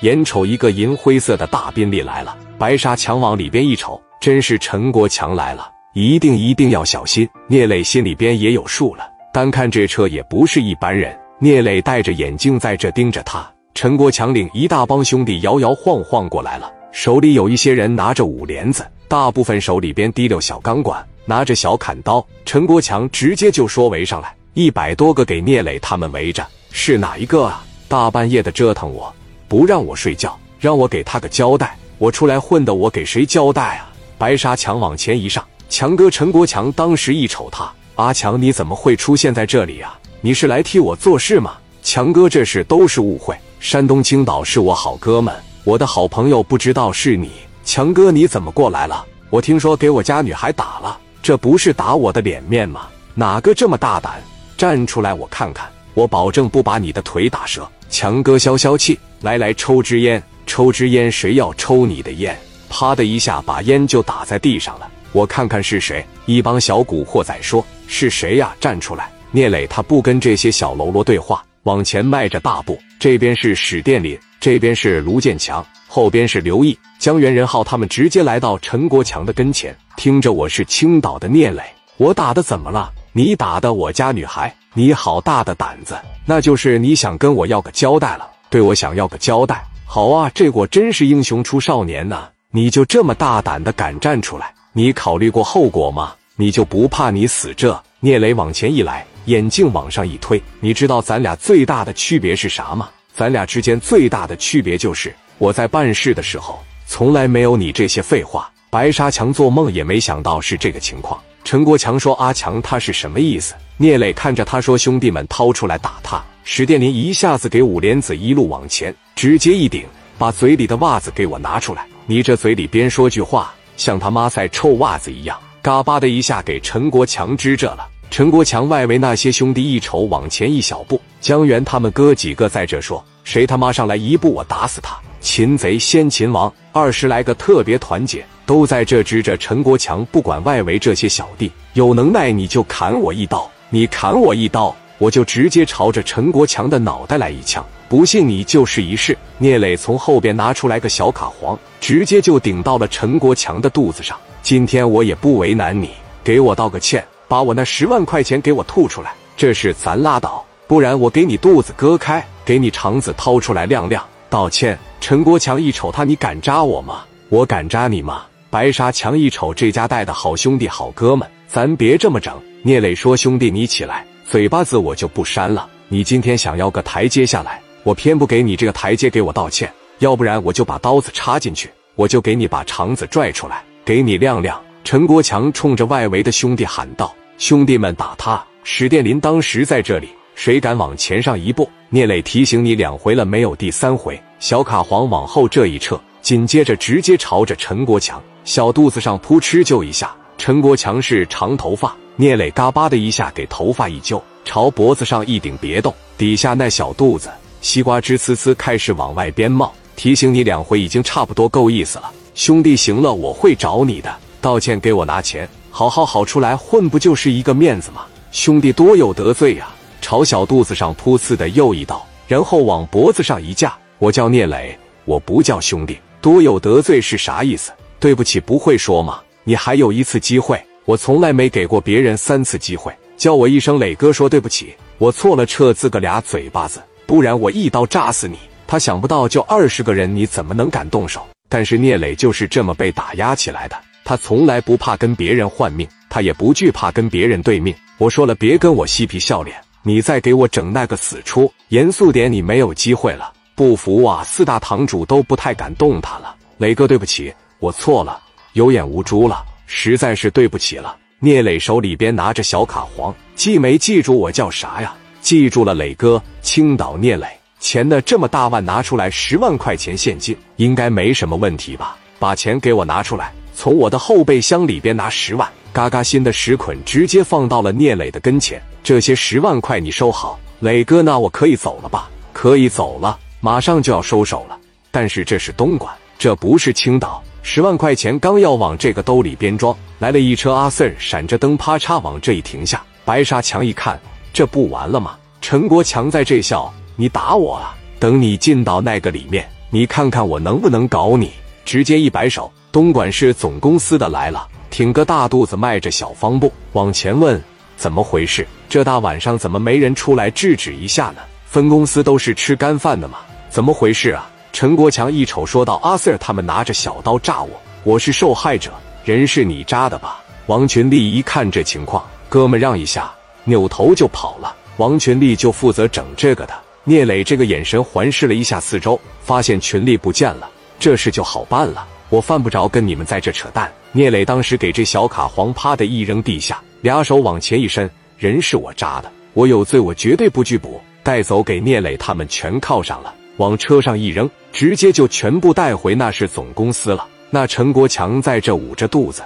[0.00, 7.28] 眼瞅一个银灰色的大宾利来了，白沙强往里边一瞅，真是陈国强来了，一定一定要小心。
[7.48, 11.14] 聂磊心里边也有数了，单看这车也不是一般人。
[11.38, 13.46] 聂磊戴着眼镜在这盯着他。
[13.74, 22.26] 陈国强领一大帮兄弟摇摇晃晃过来了，手里有一些人拿着五连子，大部分手里边提溜小钢管，拿着小砍刀。
[22.46, 26.46] 陈国强直接就说围上来，一百多个给聂磊他们围着。
[26.70, 27.62] 是哪一个啊？
[27.86, 29.12] 大半夜的折腾我，
[29.50, 31.76] 不让我睡觉，让我给他个交代。
[31.98, 33.90] 我出来混的，我给谁交代啊？
[34.16, 39.92] 白沙强往前一上，强哥陈国强当时一瞅他，阿强你怎么会出现在这里呀？
[40.20, 41.54] 你是来替我做事吗？
[41.82, 43.36] 强哥，这事都是误会。
[43.58, 45.34] 山东青岛是我好哥们，
[45.64, 47.32] 我的好朋友不知道是你。
[47.64, 49.04] 强哥，你怎么过来了？
[49.30, 52.82] 我听说给我家女孩打了，这不是打我的脸面吗？
[53.16, 54.22] 哪个这么大胆？
[54.56, 55.68] 站出来，我看看。
[55.94, 57.68] 我保证不把你的腿打折。
[57.90, 61.12] 强哥消消气，来来抽支烟，抽支烟。
[61.12, 62.36] 谁要抽你的烟？
[62.68, 64.88] 啪的一下，把烟就打在地上了。
[65.12, 66.04] 我看看是谁。
[66.24, 68.54] 一帮小古惑仔说：“是谁呀？
[68.60, 72.80] 站出来！”聂磊他不跟这些小喽啰对话，往前迈着大步。
[72.98, 79.76] 这边是史殿林，这边是卢建强，后边是刘毅、江元仁浩，他们直接来到陈国强的跟前。
[79.96, 81.62] 听着，我是青岛的聂磊，
[81.96, 82.90] 我打的怎么了？
[83.12, 84.54] 你打的我家女孩。
[84.72, 89.64] 你好大的胆子，那就是你想跟我要个交代了，对我想要个交代。
[89.86, 92.28] 好啊，这果真是英雄出少年呐！
[92.50, 94.52] 你就这么大胆的敢站出来？
[94.72, 96.12] 你考虑过后果吗？
[96.36, 97.54] 你就不怕你死？
[97.54, 102.88] 这聂磊往前一来，眼镜往上一推，你知道咱俩最大的区别是啥吗？
[103.14, 108.50] 咱俩之间最大的区别就是我在办事的时候从来没有你这些废话。
[108.70, 111.20] 白沙强做梦也没想到是这个情况。
[111.42, 119.84] 陈国强说：“阿强他是什么意思？”聂磊看着他说：“兄弟们掏出来打他！”史殿林一下子给五莲子一路往前，直接一顶，
[120.18, 121.86] 把嘴里的袜子给我拿出来！
[122.06, 125.38] 你这嘴里边说句话，像他妈在臭袜子一样！
[125.62, 127.86] 嘎巴的一下给陈国强支着了。
[128.10, 131.00] 陈国强外围那些兄弟一瞅，往前一小步。
[131.20, 138.24] 江源他们哥几个在这说：“谁他妈上来一步，我打死他！”擒贼先擒王，二十来个特别团结。
[138.46, 149.16] 都在这支着陈国强，不管外围这些小弟，有能耐你就砍我一刀，你砍我一刀，我就直接朝着陈国强的脑袋来一枪，不信你就试一试。
[149.38, 154.14] 聂磊从后边拿出来个小卡簧，直接就顶到了陈国强的肚子上。
[154.42, 164.06] 今天我也不为难你，给我道个歉，把我那十万块钱给我吐出来，这事咱拉倒，不然我给你肚子割开，给你肠子掏出来晾晾。
[164.28, 164.78] 道歉。
[165.00, 167.04] 陈国强一瞅他，你敢扎我吗？
[167.30, 168.24] 我敢扎你吗？
[168.50, 172.38] 白沙强一瞅，这家带的好兄弟、好哥们，咱别这么整。
[172.62, 175.68] 聂磊说：“兄弟，你起来，嘴巴子我就不扇了。
[175.88, 179.68] 你今天想要个台阶下来，我偏不给你这个台阶，给我道歉，
[179.98, 191.68] 要不然我就把刀子插进去，我就给你把肠子拽出来，给你亮亮。”陈国强冲着外围的兄弟喊道：“兄弟们，打他！”史殿林当时在这里，谁敢往前上一步？
[191.88, 194.16] 聂磊提醒你两回了，没有第三回。
[194.38, 198.22] 小卡黄往后这一撤，紧接着直接朝着陈国强。
[198.44, 205.94] 小肚子上扑哧就一下，陈国强是长头发，聂磊嘎巴的一下给头发一揪，朝脖子上一顶，别动。
[206.18, 207.30] 底下那小肚子，
[207.62, 209.72] 西瓜汁呲呲开始往外边冒。
[209.96, 218.06] 提醒你两回，已经差不多够意思了，兄弟，行了，我会找你的，道歉给我拿钱，好好好出来混，不就是一个面子吗？
[218.32, 219.68] 兄弟多有得罪呀！
[220.00, 223.76] 朝小肚子上噗呲的又一刀，然后往脖子上一架。
[223.98, 227.70] 我叫聂磊，我不叫兄弟，多有得罪是啥意思？
[227.98, 229.20] 对不起，不会说吗？
[229.44, 230.58] 你还有一次机会，
[230.90, 232.92] 我从来没给过别人三次机会。
[233.16, 238.36] 叫我一声磊哥，说对不起，我错了，撤自个俩嘴巴子，不然我一刀扎死你。
[238.66, 241.24] 他想不到就二十个人，你怎么能敢动手？
[241.48, 247.72] 但是聂磊就是这么被打压起来的，他从来不怕跟别人换命，他也不惧怕跟别人对命。
[247.96, 253.32] 我说了，别跟我嬉皮笑脸，你再给我整那个死出，严肃点，你没有机会了。
[253.54, 256.34] 不服啊，四大堂主都不太敢动他了。
[256.58, 257.32] 磊哥，对不起。
[257.60, 258.20] 我错了，
[258.54, 260.96] 有眼无珠了，实在是对不起了。
[261.20, 264.92] 聂磊手里边拿着小卡簧，记没记住我叫啥呀？
[265.20, 267.26] 记住了，磊哥，青岛聂磊。
[267.60, 268.00] 钱呢？
[268.02, 271.96] 这么大万拿出来，十万块钱现金，应该没什么问题吧？
[272.18, 278.60] 把钱给我拿出来，从我的后备箱里边拿十万，嘎嘎新的十捆，直接放到了聂磊的跟前。
[278.82, 282.10] 这些十万块你收好，磊哥，那我可以走了吧？
[282.32, 284.58] 可以走了，马上就要收手了。
[284.90, 287.22] 但是这是东莞，这不是青岛。
[287.42, 292.82] 十万块钱刚要往这个兜里边装，来了一车阿 Sir，闪着灯，啪嚓往这一停下。
[293.04, 293.98] 白沙强一看，
[294.32, 295.16] 这不完了吗？
[295.40, 297.74] 陈国强在这笑：“你打我啊？
[297.98, 301.32] 等你进到那个里面，你看看我能不能搞你？
[301.64, 307.42] 直接一摆手，东莞市总公司的来了，挺个大肚子，迈着小方步往前问
[307.76, 308.46] 怎么回事？
[308.68, 311.22] 这大晚上怎么没人出来制止一下呢？
[311.46, 314.30] 分公司都是吃干饭的吗，怎么回事啊？
[314.52, 317.50] 陈国强一瞅说道：“阿 Sir，他们拿着小刀炸我，
[317.84, 318.72] 我是受害者，
[319.04, 323.10] 人是你扎的吧？”王群力一看这情况，哥们让一下，
[323.44, 324.54] 扭头就跑了。
[324.78, 326.54] 王群力就负责整这个的。
[326.82, 331.86] 聂磊这个眼神环视了一下四周，发现群力不见了，这事就好办了。
[332.08, 333.70] 我犯不着跟你们在这扯淡。
[333.92, 337.88] 聂磊当时给这小卡黄啪的一扔地下，俩手往前一伸，
[338.18, 340.80] 人是我扎的，我有罪，我绝对不拒捕。
[341.02, 347.08] 带走，给聂磊他们全铐上了，往车上一扔，直接就全部带回那是总公司了。
[347.30, 349.22] 那陈国强在这捂着肚子。